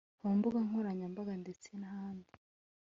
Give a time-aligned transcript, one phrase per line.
[0.17, 2.31] ku mbuga nkoranyambaga ndetse nahandi